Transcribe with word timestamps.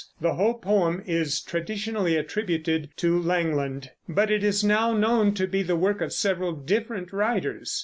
The 0.19 0.33
whole 0.33 0.55
poem 0.55 1.03
is 1.05 1.39
traditionally 1.41 2.15
attributed 2.17 2.89
to 2.97 3.21
Langland; 3.21 3.91
but 4.09 4.31
it 4.31 4.43
is 4.43 4.63
now 4.63 4.93
known 4.97 5.35
to 5.35 5.45
be 5.45 5.61
the 5.61 5.75
work 5.75 6.01
of 6.01 6.11
several 6.11 6.53
different 6.53 7.13
writers. 7.13 7.79